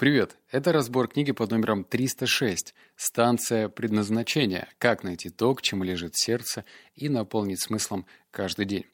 [0.00, 0.38] Привет!
[0.50, 4.66] Это разбор книги под номером 306 «Станция предназначения.
[4.78, 8.86] Как найти то, к чему лежит сердце, и наполнить смыслом каждый день».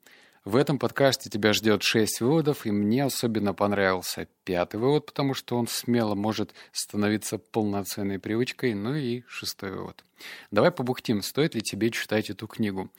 [0.45, 5.57] В этом подкасте тебя ждет шесть выводов, и мне особенно понравился пятый вывод, потому что
[5.57, 10.05] он смело может становиться полноценной привычкой, ну и шестой вывод.
[10.51, 12.91] Давай побухтим, стоит ли тебе читать эту книгу.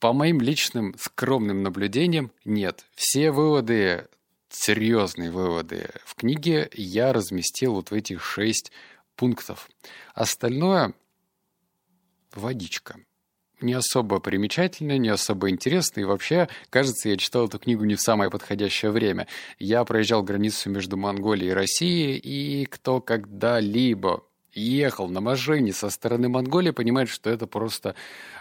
[0.00, 2.86] По моим личным скромным наблюдениям, нет.
[2.94, 4.06] Все выводы
[4.54, 8.72] серьезные выводы в книге я разместил вот в этих шесть
[9.16, 9.68] пунктов.
[10.14, 10.94] Остальное–
[12.34, 12.96] водичка.
[13.60, 16.02] Не особо примечательное, не особо интересное.
[16.02, 19.26] И вообще, кажется, я читал эту книгу не в самое подходящее время.
[19.58, 26.28] Я проезжал границу между Монголией и Россией, и кто когда-либо ехал на машине со стороны
[26.28, 27.94] Монголии, понимает, что это просто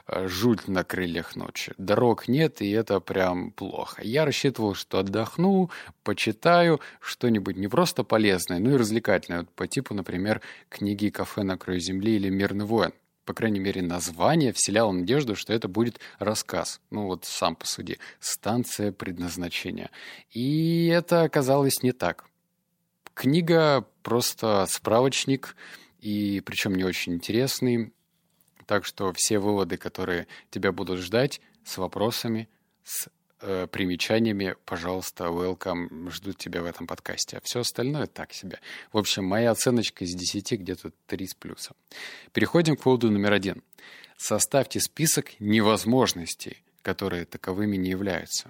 [0.08, 1.74] э, жуть на крыльях ночи.
[1.78, 4.02] Дорог нет, и это прям плохо.
[4.04, 5.70] Я рассчитывал, что отдохну,
[6.04, 9.46] почитаю что-нибудь не просто полезное, но и развлекательное.
[9.56, 12.94] По типу, например, книги «Кафе на краю земли» или «Мирный воин».
[13.26, 16.82] По крайней мере, название вселяло надежду, что это будет рассказ.
[16.92, 17.98] Ну вот сам по суде.
[18.20, 19.90] «Станция предназначения».
[20.32, 22.26] И это оказалось не так.
[23.14, 25.56] Книга просто справочник–
[26.04, 27.94] и причем не очень интересный.
[28.66, 32.50] Так что все выводы, которые тебя будут ждать, с вопросами,
[32.84, 33.08] с
[33.40, 37.38] э, примечаниями, пожалуйста, welcome, ждут тебя в этом подкасте.
[37.38, 38.60] А все остальное так себе.
[38.92, 41.76] В общем, моя оценочка из 10 где-то 3 с плюсом.
[42.34, 43.64] Переходим к выводу номер один.
[44.18, 48.50] Составьте список невозможностей, которые таковыми не являются.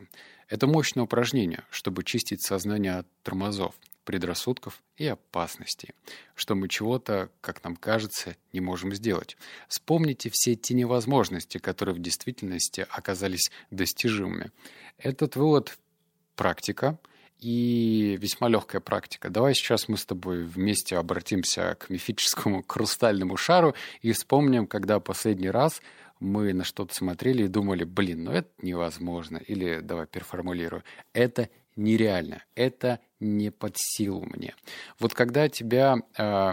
[0.50, 5.94] Это мощное упражнение, чтобы чистить сознание от тормозов– предрассудков и опасностей,
[6.36, 9.38] что мы чего-то, как нам кажется, не можем сделать.
[9.68, 14.52] Вспомните все те невозможности, которые в действительности оказались достижимыми.
[14.98, 15.78] Этот вывод–
[16.36, 17.00] практика,
[17.40, 19.30] и весьма легкая практика.
[19.30, 25.50] Давай сейчас мы с тобой вместе обратимся к мифическому хрустальному шару и вспомним, когда последний
[25.50, 25.82] раз
[26.22, 29.38] мы на что-то смотрели и думали, блин, ну это невозможно.
[29.38, 34.56] Или, давай переформулирую, это нереально, это не под силу мне.
[35.00, 36.52] Вот когда тебя э,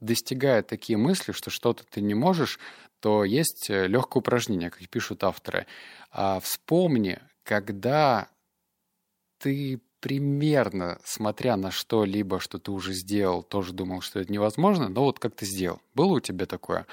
[0.00, 2.58] достигают такие мысли, что что-то ты не можешь,
[3.00, 5.66] то есть э, легкое упражнение, как пишут авторы.
[6.10, 8.28] А вспомни, когда
[9.38, 15.02] ты примерно, смотря на что-либо, что ты уже сделал, тоже думал, что это невозможно, но
[15.02, 15.80] вот как ты сделал.
[15.94, 16.86] Было у тебя такое?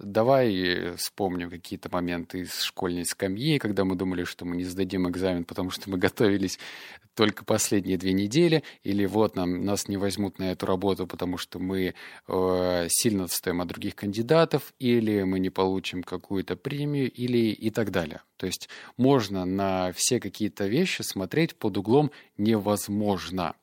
[0.00, 5.44] Давай вспомним какие-то моменты из школьной скамьи, когда мы думали, что мы не сдадим экзамен,
[5.44, 6.58] потому что мы готовились
[7.14, 11.60] только последние две недели, или вот нам, нас не возьмут на эту работу, потому что
[11.60, 11.94] мы
[12.26, 17.92] э, сильно отстаем от других кандидатов, или мы не получим какую-то премию, или и так
[17.92, 18.22] далее.
[18.36, 23.54] То есть можно на все какие-то вещи смотреть под углом невозможно.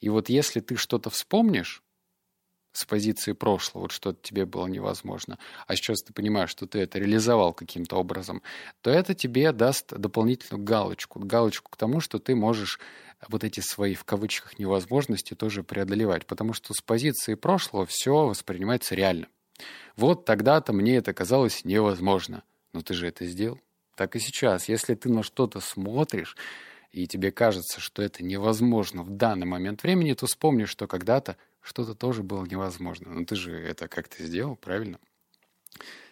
[0.00, 1.84] И вот если ты что-то вспомнишь,
[2.76, 6.98] с позиции прошлого, вот что-то тебе было невозможно, а сейчас ты понимаешь, что ты это
[6.98, 8.42] реализовал каким-то образом,
[8.82, 12.78] то это тебе даст дополнительную галочку, галочку к тому, что ты можешь
[13.28, 18.94] вот эти свои, в кавычках, невозможности тоже преодолевать, потому что с позиции прошлого все воспринимается
[18.94, 19.28] реально.
[19.96, 22.42] Вот тогда-то мне это казалось невозможно.
[22.74, 23.58] Но ты же это сделал.
[23.96, 24.68] Так и сейчас.
[24.68, 26.36] Если ты на что-то смотришь,
[26.92, 31.94] и тебе кажется, что это невозможно в данный момент времени, то вспомни, что когда-то что-то
[31.94, 33.12] тоже было невозможно.
[33.12, 35.00] Но ты же это как-то сделал, правильно?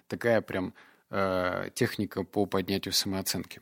[0.09, 0.75] Такая прям
[1.10, 3.60] э, техника по поднятию самооценки.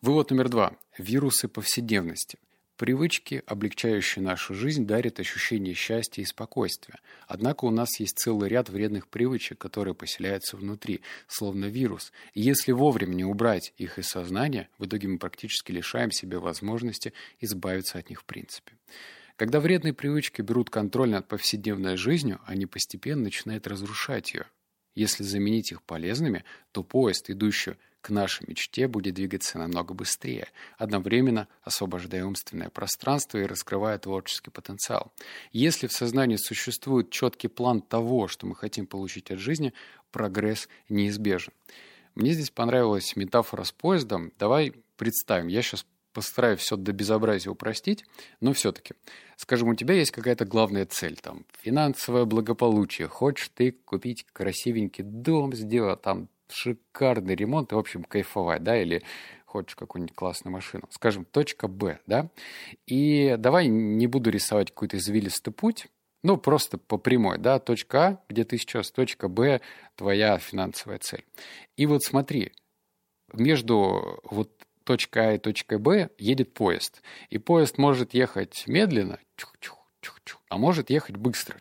[0.00, 0.76] Вывод номер два.
[0.96, 2.38] Вирусы повседневности.
[2.76, 7.00] Привычки, облегчающие нашу жизнь, дарят ощущение счастья и спокойствия.
[7.26, 12.12] Однако у нас есть целый ряд вредных привычек, которые поселяются внутри, словно вирус.
[12.32, 17.12] И если вовремя не убрать их из сознания, в итоге мы практически лишаем себя возможности
[17.40, 18.72] избавиться от них в принципе.
[19.42, 24.46] Когда вредные привычки берут контроль над повседневной жизнью, они постепенно начинают разрушать ее.
[24.94, 30.46] Если заменить их полезными, то поезд, идущий к нашей мечте, будет двигаться намного быстрее,
[30.78, 35.12] одновременно освобождая умственное пространство и раскрывая творческий потенциал.
[35.50, 39.74] Если в сознании существует четкий план того, что мы хотим получить от жизни,
[40.12, 41.52] прогресс неизбежен.
[42.14, 44.32] Мне здесь понравилась метафора с поездом.
[44.38, 48.04] Давай представим, я сейчас постараюсь все до безобразия упростить,
[48.40, 48.94] но все-таки,
[49.36, 55.52] скажем, у тебя есть какая-то главная цель, там, финансовое благополучие, хочешь ты купить красивенький дом,
[55.54, 59.02] сделать там шикарный ремонт и, в общем, кайфовать, да, или
[59.46, 60.84] хочешь какую-нибудь классную машину.
[60.90, 62.30] Скажем, точка Б, да,
[62.86, 65.88] и давай не буду рисовать какой-то извилистый путь,
[66.22, 69.60] ну, просто по прямой, да, точка А, где ты сейчас, точка Б,
[69.96, 71.24] твоя финансовая цель.
[71.76, 72.52] И вот смотри,
[73.32, 74.50] между вот
[74.84, 77.02] точка А и точкой Б едет поезд.
[77.30, 79.18] И поезд может ехать медленно,
[80.48, 81.56] а может ехать быстро.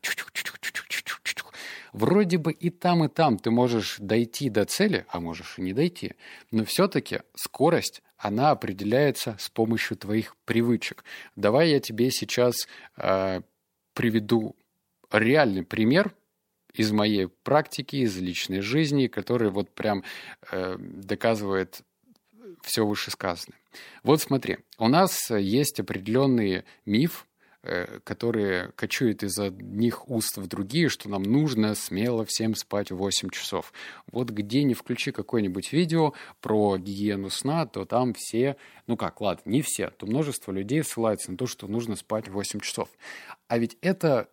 [1.93, 5.73] Вроде бы и там, и там ты можешь дойти до цели, а можешь и не
[5.73, 6.13] дойти.
[6.49, 11.03] Но все-таки скорость, она определяется с помощью твоих привычек.
[11.35, 12.67] Давай я тебе сейчас
[12.97, 13.41] э,
[13.93, 14.55] приведу
[15.11, 16.13] реальный пример
[16.73, 20.03] из моей практики, из личной жизни, который вот прям
[20.51, 21.81] э, доказывает
[22.63, 23.59] все вышесказанное.
[24.03, 27.25] Вот смотри, у нас есть определенный миф,
[27.63, 33.29] Э, которые кочуют из одних уст в другие, что нам нужно смело всем спать 8
[33.29, 33.71] часов.
[34.11, 39.43] Вот где не включи какое-нибудь видео про гигиену сна, то там все, ну как, ладно,
[39.45, 42.89] не все, то множество людей ссылаются на то, что нужно спать 8 часов.
[43.47, 44.27] А ведь это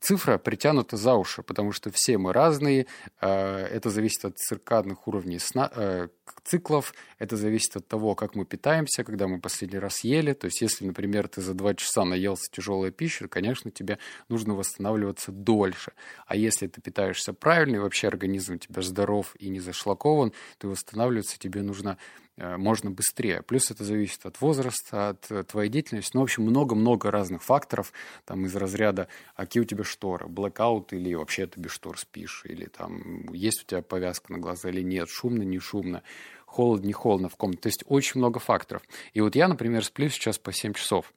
[0.00, 2.86] цифра притянута за уши, потому что все мы разные,
[3.20, 6.08] э, это зависит от циркадных уровней сна, э,
[6.44, 10.32] циклов, это зависит от того, как мы питаемся, когда мы последний раз ели.
[10.32, 13.98] То есть, если, например, ты за два часа наелся тяжелой пищи, конечно, тебе
[14.28, 15.92] нужно восстанавливаться дольше.
[16.26, 20.68] А если ты питаешься правильно, и вообще организм у тебя здоров и не зашлакован, то
[20.68, 21.98] восстанавливаться тебе нужно
[22.40, 23.42] можно быстрее.
[23.42, 26.12] Плюс это зависит от возраста, от э, твоей деятельности.
[26.14, 27.92] Ну, в общем, много-много разных факторов
[28.24, 32.44] там из разряда, а какие у тебя шторы, блэкаут или вообще ты без штор спишь,
[32.46, 36.02] или там есть у тебя повязка на глаза или нет, шумно, не шумно,
[36.46, 37.62] холодно, не холодно в комнате.
[37.62, 38.82] То есть очень много факторов.
[39.12, 41.12] И вот я, например, сплю сейчас по 7 часов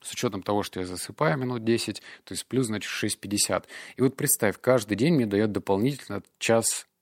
[0.00, 3.64] с учетом того, что я засыпаю минут 10, то есть сплю, значит, 6.50.
[3.96, 6.97] И вот представь, каждый день мне дает дополнительно час Э,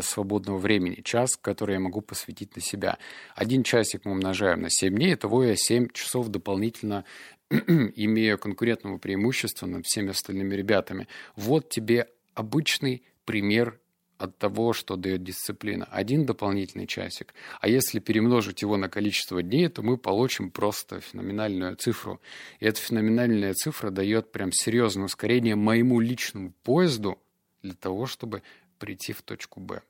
[0.00, 2.98] свободного времени, час, который я могу посвятить на себя.
[3.34, 7.04] Один часик мы умножаем на 7 дней, того я 7 часов дополнительно
[7.50, 11.08] имею конкурентного преимущества над всеми остальными ребятами.
[11.36, 13.78] Вот тебе обычный пример
[14.18, 15.86] от того, что дает дисциплина.
[15.90, 17.34] Один дополнительный часик.
[17.60, 22.20] А если перемножить его на количество дней, то мы получим просто феноменальную цифру.
[22.60, 27.18] И эта феноменальная цифра дает прям серьезное ускорение моему личному поезду
[27.62, 28.42] для того, чтобы
[28.84, 29.80] прийти в точку Б.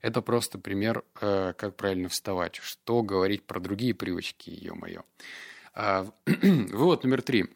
[0.00, 5.02] Это просто пример, э, как правильно вставать, что говорить про другие привычки, ё-моё.
[5.74, 7.46] А, вывод номер три.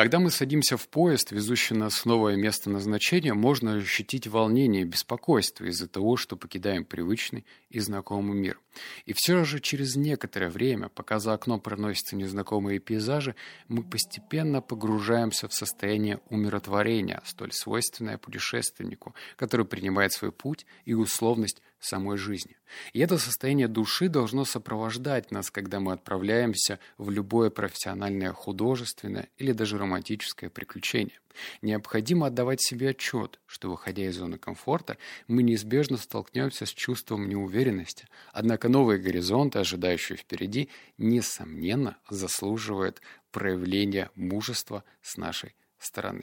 [0.00, 4.86] Когда мы садимся в поезд, везущий нас в новое место назначения, можно ощутить волнение и
[4.86, 8.58] беспокойство из-за того, что покидаем привычный и знакомый мир.
[9.04, 13.34] И все же через некоторое время, пока за окном проносятся незнакомые пейзажи,
[13.68, 21.60] мы постепенно погружаемся в состояние умиротворения, столь свойственное путешественнику, который принимает свой путь и условность
[21.80, 22.56] самой жизни.
[22.92, 29.52] И это состояние души должно сопровождать нас, когда мы отправляемся в любое профессиональное, художественное или
[29.52, 31.18] даже романтическое приключение.
[31.62, 38.06] Необходимо отдавать себе отчет, что, выходя из зоны комфорта, мы неизбежно столкнемся с чувством неуверенности,
[38.32, 40.68] однако новые горизонты, ожидающие впереди,
[40.98, 43.00] несомненно заслуживают
[43.30, 46.22] проявления мужества с нашей стороны.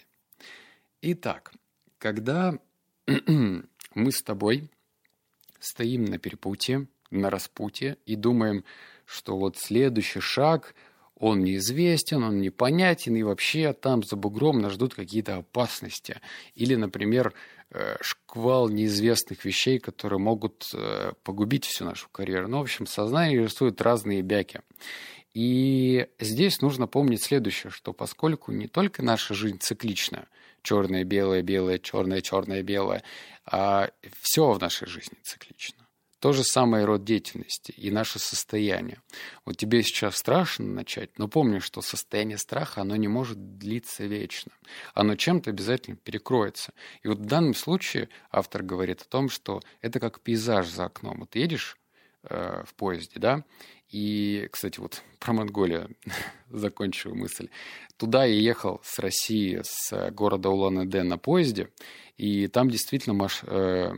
[1.02, 1.54] Итак,
[1.98, 2.60] когда
[3.96, 4.70] мы с тобой
[5.60, 8.64] стоим на перепутье, на распутье и думаем,
[9.06, 10.76] что вот следующий шаг,
[11.20, 16.22] он неизвестен, он непонятен, и вообще там за бугром нас ждут какие-то опасности.
[16.54, 17.34] Или, например,
[17.72, 22.48] э, шквал неизвестных вещей, которые могут э, погубить всю нашу карьеру.
[22.48, 24.62] Ну, в общем, сознание рисует разные бяки.
[25.34, 30.28] И здесь нужно помнить следующее, что поскольку не только наша жизнь циклична,
[30.68, 33.02] черное, белое, белое, черное, черное, белое,
[33.46, 33.90] а
[34.22, 35.88] все в нашей жизни циклично.
[36.20, 39.02] То же самое род деятельности и наше состояние.
[39.46, 44.52] Вот тебе сейчас страшно начать, но помни, что состояние страха, оно не может длиться вечно.
[44.94, 46.74] Оно чем-то обязательно перекроется.
[47.02, 51.20] И вот в данном случае автор говорит о том, что это как пейзаж за окном.
[51.22, 51.78] Вот едешь
[52.24, 53.46] э, в поезде, да,
[53.90, 55.96] и, кстати, вот про Монголию
[56.50, 57.50] закончу мысль.
[57.98, 61.70] Туда я ехал с России, с города Улан-Удэ на поезде,
[62.18, 63.94] и там действительно маш, э,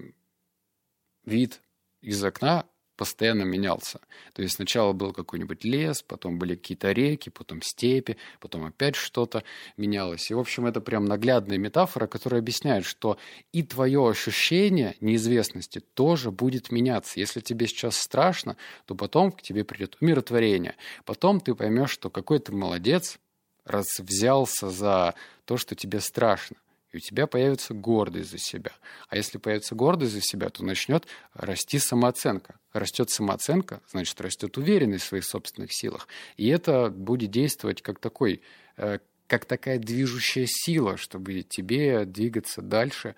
[1.26, 1.62] вид
[2.02, 2.66] из окна
[3.00, 4.02] постоянно менялся.
[4.34, 9.46] То есть сначала был какой-нибудь лес, потом были какие-то реки, потом степи, потом опять что-то
[9.78, 10.30] менялось.
[10.30, 13.18] И, в общем, это прям наглядная метафора, которая объясняет, что
[13.54, 17.22] и твое ощущение неизвестности тоже будет меняться.
[17.22, 20.76] Если тебе сейчас страшно, то потом к тебе придет умиротворение.
[21.06, 23.18] Потом ты поймешь, что какой ты молодец,
[23.64, 25.14] раз взялся за
[25.46, 26.58] то, что тебе страшно
[26.92, 28.72] и у тебя появится гордость за себя.
[29.08, 32.60] А если появится гордость за себя, то начнет расти самооценка.
[32.74, 36.08] Растет самооценка, значит, растет уверенность в своих собственных силах.
[36.38, 38.42] И это будет действовать как такой,
[38.78, 43.16] э, как такая движущая сила, чтобы тебе двигаться дальше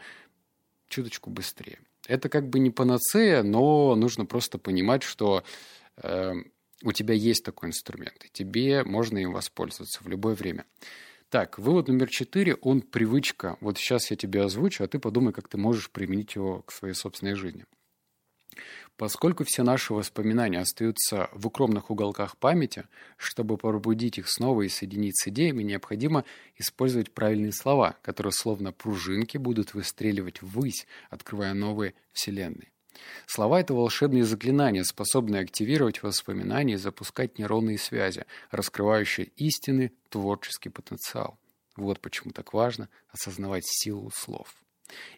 [0.89, 1.79] чуточку быстрее.
[2.07, 5.43] Это как бы не панацея, но нужно просто понимать, что
[5.97, 6.33] э,
[6.83, 10.65] у тебя есть такой инструмент, и тебе можно им воспользоваться в любое время.
[11.31, 13.55] Так, вывод номер четыре, он привычка.
[13.61, 16.93] Вот сейчас я тебе озвучу, а ты подумай, как ты можешь применить его к своей
[16.93, 17.63] собственной жизни.
[18.97, 22.83] Поскольку все наши воспоминания остаются в укромных уголках памяти,
[23.15, 26.25] чтобы пробудить их снова и соединить с идеями, необходимо
[26.57, 32.73] использовать правильные слова, которые словно пружинки будут выстреливать ввысь, открывая новые вселенные.
[33.25, 41.37] Слова— это волшебные заклинания, способные активировать воспоминания и запускать нейронные связи, раскрывающие истинный творческий потенциал.
[41.77, 44.53] Вот почему так важно осознавать силу слов.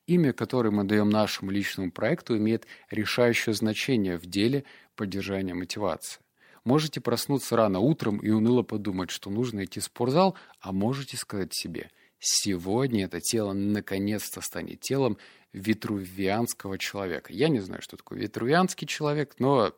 [0.06, 4.66] Имя, которое мы даем нашему личному проекту, имеет решающее значение в деле
[4.96, 6.22] поддержания мотивации.
[6.64, 11.54] Можете проснуться рано утром и уныло подумать, что нужно идти в спортзал, а можете сказать
[11.54, 11.90] себе
[12.26, 15.18] «Сегодня это тело наконец-то станет телом
[15.52, 17.34] витрувианского человека».
[17.34, 19.74] Я не знаю, что такое витрувианский человек, но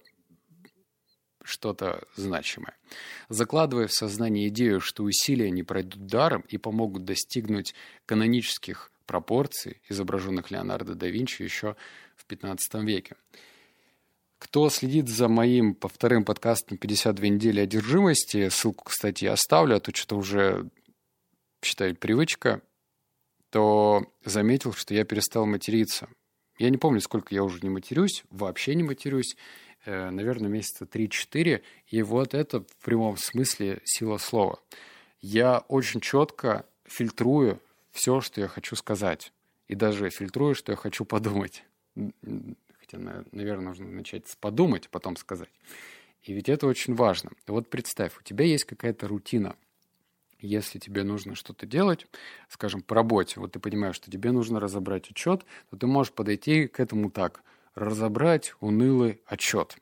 [1.44, 2.75] что-то значимое.
[3.30, 7.74] Закладывая в сознание идею, что усилия не пройдут даром и помогут достигнуть
[8.06, 11.75] канонических пропорций, изображенных Леонардо да Винчи еще
[12.16, 13.16] в XV веке.
[14.38, 19.80] Кто следит за моим по вторым подкастом «52 недели одержимости», ссылку, кстати, я оставлю, а
[19.80, 20.70] то что-то уже,
[21.65, 22.62] считаю, привычка,
[23.50, 26.10] то заметил, что я перестал материться.
[26.57, 29.36] Я не помню, сколько я уже не матерюсь, вообще не матерюсь,
[29.86, 34.60] э, наверное, месяца 3-4, и вот это в прямом смысле сила слова.
[35.22, 37.60] Я очень четко фильтрую
[37.91, 39.34] все, что я хочу сказать.
[39.67, 41.63] И даже фильтрую, что я хочу подумать.
[41.95, 42.98] Хотя,
[43.31, 45.50] наверное, нужно начать с подумать, а потом сказать.
[46.24, 47.31] И ведь это очень важно.
[47.48, 49.55] Вот представь, у тебя есть какая-то рутина.
[50.46, 52.08] Если тебе нужно что-то делать,
[52.50, 56.68] скажем, по работе, вот ты понимаешь, что тебе нужно разобрать отчет, то ты можешь подойти
[56.68, 57.44] к этому так.
[57.74, 59.78] Разобрать унылый отчет.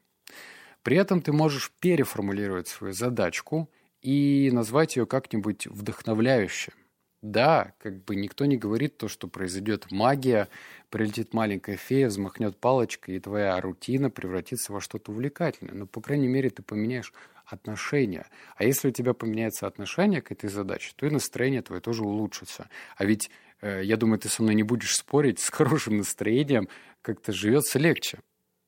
[0.81, 3.69] При этом ты можешь переформулировать свою задачку
[4.01, 6.73] и назвать ее как-нибудь вдохновляюще.
[7.21, 10.49] Да, как бы никто не говорит то, что произойдет магия,
[10.89, 15.73] прилетит маленькая фея, взмахнет палочкой, и твоя рутина превратится во что-то увлекательное.
[15.73, 17.13] Но, по крайней мере, ты поменяешь
[17.53, 18.27] отношения.
[18.55, 22.69] А если у тебя поменяется отношение к этой задаче, то и настроение твое тоже улучшится.
[22.97, 23.29] А ведь,
[23.61, 26.67] э, я думаю, ты со мной не будешь спорить, с хорошим настроением
[27.01, 28.19] как-то живется легче.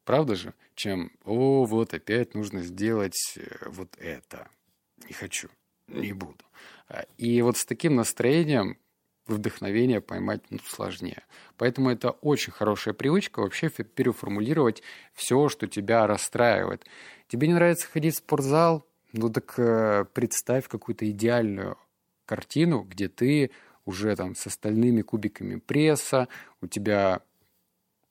[0.06, 0.54] Правда же?
[0.75, 4.48] Чем, о, вот опять нужно сделать э, вот это.
[5.08, 5.50] Не хочу,
[5.88, 6.46] не буду.
[7.18, 8.77] И вот с таким настроением
[9.27, 11.24] вдохновение поймать ну, сложнее.
[11.58, 16.86] Поэтому это очень хорошая привычка вообще переформулировать все, что тебя расстраивает.
[17.27, 18.86] Тебе не нравится ходить в спортзал?
[19.13, 21.77] Ну так э, представь какую-то идеальную
[22.25, 23.51] картину, где ты
[23.86, 26.27] уже там с остальными кубиками пресса,
[26.62, 27.22] у тебя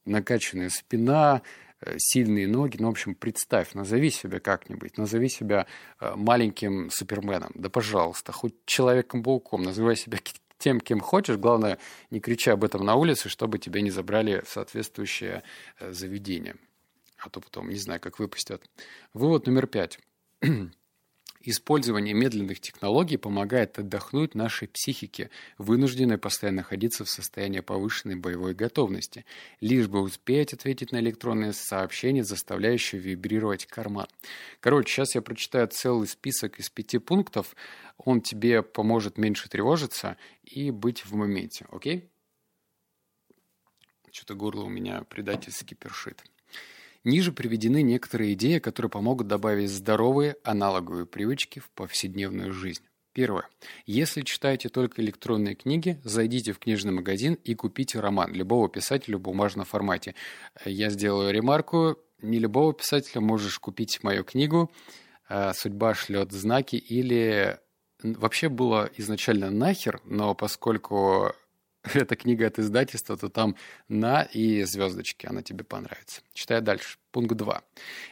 [0.05, 1.43] накачанная спина,
[1.85, 2.77] Э, сильные ноги.
[2.79, 5.67] Ну, в общем, представь, назови себя как-нибудь, назови себя
[6.01, 10.19] э, маленьким суперменом, да пожалуйста, хоть человеком-пауком, называй себя
[10.65, 11.79] тем, кем хочешь, главное,
[12.11, 15.43] не кричи об этом на улице, чтобы тебя не забрали в соответствующее
[15.79, 16.57] э, заведение.
[17.19, 18.63] А то потом не знаю, как выпустят.
[19.13, 19.99] Вывод номер пять.
[21.47, 29.27] Использование медленных технологий помогает отдохнуть нашей психике, вынужденной постоянно находиться в состоянии повышенной боевой готовности,
[29.61, 34.07] лишь бы успеть ответить на электронные сообщения, заставляющие вибрировать карман.
[34.61, 37.55] Короче, сейчас я прочитаю целый список из пяти пунктов.
[37.99, 42.09] Он тебе поможет меньше тревожиться и быть в моменте, окей?
[44.11, 46.25] Что-то горло у меня предательски першит.
[47.05, 52.83] Ниже приведены некоторые идеи, которые помогут добавить здоровые аналоговые привычки в повседневную жизнь.
[53.13, 53.47] Первое.
[53.87, 59.21] Если читаете только электронные книги, зайдите в книжный магазин и купите роман любого писателя в
[59.21, 60.15] бумажном формате.
[60.65, 61.97] Я сделаю ремарку.
[62.23, 64.73] Не любого писателя можешь купить мою книгу
[65.29, 67.59] э, «Судьба шлет знаки» или
[68.03, 71.35] вообще было изначально «Нахер», но поскольку
[71.95, 73.57] эта книга от издательства, то там
[73.89, 76.23] на и звездочки, она тебе понравится.
[76.33, 76.99] Читаю дальше.
[77.13, 77.63] Пункт 2.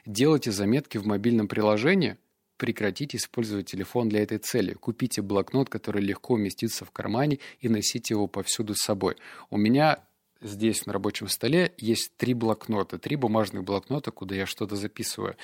[0.07, 2.19] Делайте заметки в мобильном приложении,
[2.59, 4.75] прекратите использовать телефон для этой цели.
[4.75, 9.17] Купите блокнот, который легко уместится в кармане и носите его повсюду с собой.
[9.50, 10.05] У меня
[10.41, 15.37] здесь на рабочем столе есть три блокнота, три бумажных блокнота, куда я что-то записываю.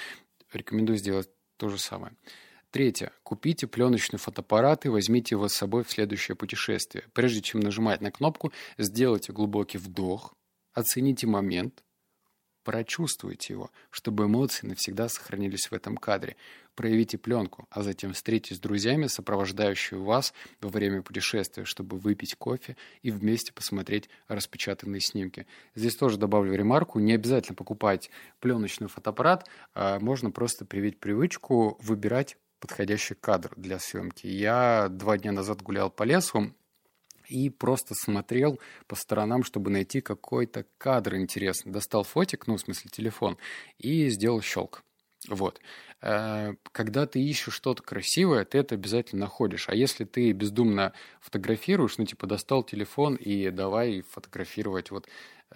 [0.52, 2.12] Рекомендую сделать то же самое.
[2.70, 3.12] Третье.
[3.22, 7.04] Купите пленочный фотоаппарат и возьмите его с собой в следующее путешествие.
[7.14, 10.34] Прежде чем нажимать на кнопку, сделайте глубокий вдох,
[10.74, 11.82] оцените момент,
[12.64, 16.36] прочувствуйте его, чтобы эмоции навсегда сохранились в этом кадре.
[16.74, 22.76] Проявите пленку, а затем встретитесь с друзьями, сопровождающими вас во время путешествия, чтобы выпить кофе
[23.00, 25.46] и вместе посмотреть распечатанные снимки.
[25.74, 28.10] Здесь тоже добавлю ремарку, не обязательно покупать
[28.40, 34.26] пленочный фотоаппарат, а можно просто привить привычку выбирать подходящий кадр для съемки.
[34.26, 36.52] Я два дня назад гулял по лесу,
[37.28, 41.72] и просто смотрел по сторонам, чтобы найти какой-то кадр интересный.
[41.72, 43.36] Достал фотик, ну, в смысле, телефон,
[43.78, 44.82] и сделал щелк.
[45.28, 45.60] Вот.
[46.00, 49.68] Э, когда ты ищешь что-то красивое, ты это обязательно находишь.
[49.68, 54.90] А если ты бездумно фотографируешь, ну, типа, достал телефон и давай фотографировать.
[54.90, 55.08] Вот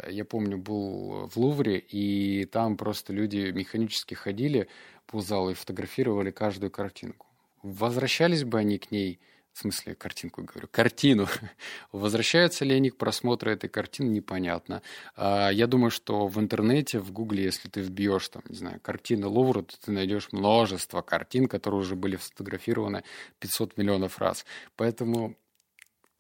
[0.09, 4.69] я помню, был в Лувре, и там просто люди механически ходили
[5.07, 7.27] по залу и фотографировали каждую картинку.
[7.63, 9.21] Возвращались бы они к ней–
[9.53, 11.29] в смысле картинку говорю, картину.
[11.93, 14.83] Возвращаются ли они к просмотру этой картины, непонятно.
[15.15, 19.27] А, я думаю, что в интернете, в Гугле, если ты вбьешь, там, не знаю, картины
[19.27, 23.05] Лувра, то ты найдешь множество картин, которые уже были сфотографированы
[23.41, 24.47] 500 миллионов раз.
[24.77, 25.37] Поэтому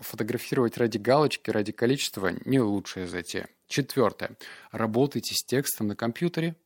[0.02, 3.49] фотографировать ради галочки, ради количества не лучшая затея.
[3.66, 4.37] Четвертое.
[4.71, 6.56] Работайте с текстом на компьютере.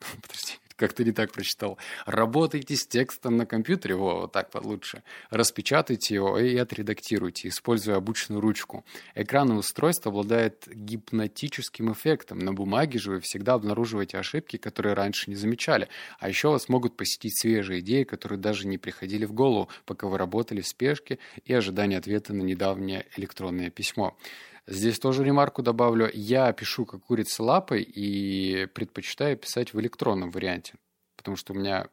[0.22, 1.78] Подожди, как-то не так прочитал.
[2.06, 5.04] Работайте с текстом на компьютере, во, вот так вот лучше.
[5.30, 8.84] Распечатайте его и отредактируйте, используя обычную ручку.
[9.14, 12.40] Экранное устройство обладает гипнотическим эффектом.
[12.40, 15.86] На бумаге же вы всегда обнаруживаете ошибки, которые раньше не замечали.
[16.18, 20.18] А еще вас могут посетить свежие идеи, которые даже не приходили в голову, пока вы
[20.18, 24.16] работали в спешке и ожидания ответа на недавнее электронное письмо.
[24.66, 26.08] Здесь тоже ремарку добавлю.
[26.12, 30.74] Я пишу как курица лапой и предпочитаю писать в электронном варианте,
[31.16, 31.88] потому что у меня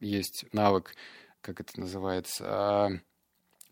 [0.00, 0.94] есть навык,
[1.42, 2.90] как это называется, а,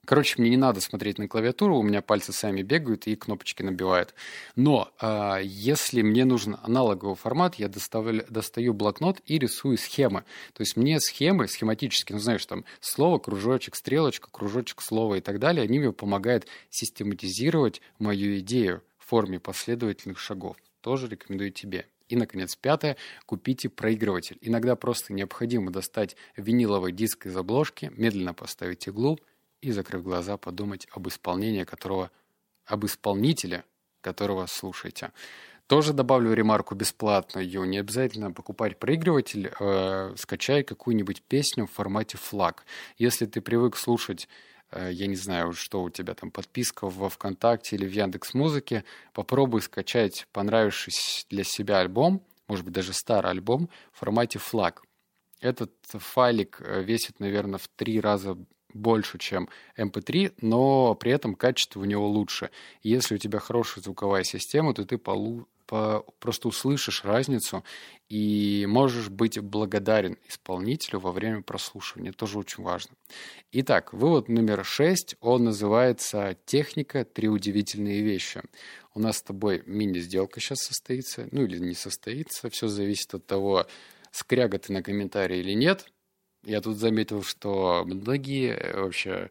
[0.04, 4.14] Короче, мне не надо смотреть на клавиатуру, у меня пальцы сами бегают и кнопочки набивают.
[4.54, 10.24] Но э, если мне нужен аналоговый формат, я доставлю, достаю блокнот и рисую схемы.
[10.52, 15.38] То есть мне схемы схематически, ну знаешь, там слово, кружочек, стрелочка, кружочек, слово и так
[15.38, 20.56] далее, они мне помогают систематизировать мою идею в форме последовательных шагов.
[20.80, 21.86] Тоже рекомендую тебе.
[22.08, 22.96] И, наконец, пятое.
[23.24, 24.36] Купите проигрыватель.
[24.42, 29.18] Иногда просто необходимо достать виниловый диск из обложки, медленно поставить иглу–
[29.64, 32.10] и, закрыв глаза, подумать об исполнении которого,
[32.66, 33.64] об исполнителе,
[34.00, 35.10] которого слушаете.
[35.66, 37.66] Тоже добавлю ремарку бесплатную.
[37.66, 39.50] Не обязательно покупать проигрыватель.
[39.58, 42.66] Э, скачай какую-нибудь песню в формате флаг.
[42.98, 44.28] Если ты привык слушать
[44.70, 48.84] э, я не знаю, что у тебя там, подписка во ВКонтакте или в Яндекс Музыке,
[49.14, 54.82] попробуй скачать понравившийся для себя альбом, может быть, даже старый альбом в формате флаг.
[55.40, 58.36] Этот файлик э, весит, наверное, в три раза
[58.74, 62.50] больше, чем MP3, эм но при этом качество у него лучше.
[62.82, 67.64] Если у тебя хорошая звуковая система, то ты полу по, просто услышишь разницу
[68.08, 72.10] и можешь быть благодарен исполнителю во время прослушивания.
[72.10, 72.94] Это тоже очень важно.
[73.52, 77.04] Итак, вывод номер шесть, он называется «Техника.
[77.04, 78.42] Три удивительные вещи».
[78.94, 83.66] У нас с тобой мини-сделка сейчас состоится, ну или не состоится, все зависит от того,
[84.12, 85.86] скряга ты на комментарии или нет–
[86.44, 89.30] я тут заметил, что многие э, вообще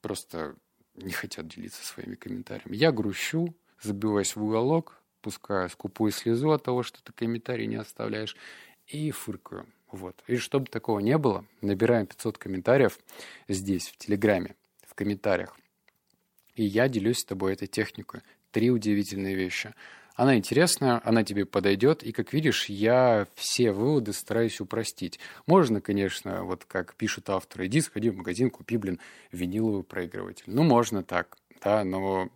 [0.00, 0.54] просто
[0.94, 2.76] не хотят делиться своими комментариями.
[2.76, 8.36] Я грущу, забиваюсь в уголок, пускаю скупую слезу от того, что ты комментарий не оставляешь,
[8.86, 9.66] и фыркаю.
[9.90, 10.22] Вот.
[10.26, 12.98] И чтобы такого не было, набираем 500 комментариев
[13.48, 14.54] здесь, в Телеграме,
[14.86, 15.56] в комментариях.
[16.54, 18.22] И я делюсь с тобой этой техникой.
[18.50, 19.74] Три удивительные вещи.
[20.20, 25.18] Она интересная, она тебе подойдет, и, как видишь, я все выводы стараюсь упростить.
[25.46, 29.00] Можно, конечно, вот как пишут авторы, иди сходи в магазин, купи, блин,
[29.32, 30.44] виниловый проигрыватель.
[30.44, 32.28] Ну, можно так, да, но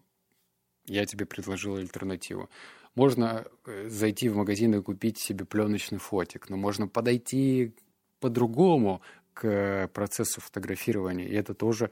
[0.86, 2.48] я тебе предложил альтернативу.
[2.94, 7.74] Можно э, зайти в магазин и купить себе пленочный фотик, но можно подойти
[8.18, 9.02] по-другому
[9.34, 11.90] к процессу фотографирования, и это тоже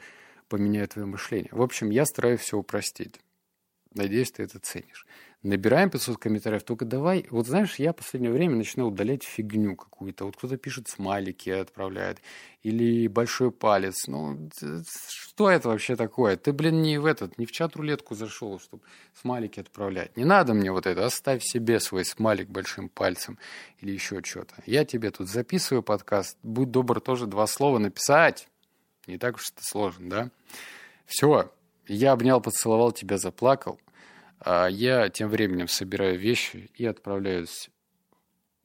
[0.49, 1.51] поменяет твое мышление.
[1.53, 3.21] В общем, я стараюсь все упростить.
[3.95, 5.07] Надеюсь, ты это ценишь.
[5.43, 10.25] Набираем 500 комментариев, только давай, вот знаешь, я в последнее время начинаю удалять фигню какую-то.
[10.27, 12.19] Вот кто-то пишет смайлики, отправляет,
[12.63, 14.07] или большой палец.
[14.07, 14.51] Ну,
[15.09, 16.37] что это вообще такое?
[16.37, 18.85] Ты, блин, не в этот, не в чат-рулетку зашел, чтобы
[19.21, 20.17] смайлики отправлять.
[20.17, 23.37] Не надо мне вот это, оставь себе свой смайлик большим пальцем
[23.81, 24.55] или еще что-то.
[24.65, 28.49] Я тебе тут записываю подкаст, будь добр тоже два слова написать.
[29.09, 30.31] Не так уж это сложно, да?
[31.07, 31.51] Все,
[31.89, 33.81] я обнял, поцеловал тебя, заплакал.
[34.45, 37.71] А я тем временем собираю вещи и отправляюсь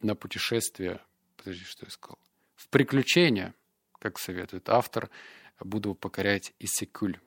[0.01, 0.99] на путешествие.
[1.35, 2.17] Подожди, что я сказал?
[2.55, 3.53] В приключения,
[3.99, 5.11] как советует автор,
[5.59, 7.19] буду покорять Иссыкуль.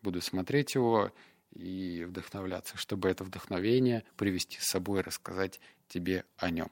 [0.00, 1.12] Буду смотреть его
[1.50, 6.70] и вдохновляться, чтобы это вдохновение привести с собой и рассказать тебе о нем.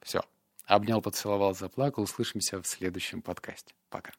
[0.00, 0.22] Все.
[0.64, 2.04] Обнял, поцеловал, заплакал.
[2.04, 3.74] Услышимся в следующем подкасте.
[3.90, 4.12] Пока.